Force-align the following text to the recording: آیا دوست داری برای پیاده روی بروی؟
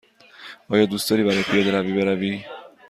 آیا 0.69 0.85
دوست 0.85 1.09
داری 1.09 1.23
برای 1.23 1.43
پیاده 1.43 1.71
روی 1.77 1.93
بروی؟ 1.93 2.43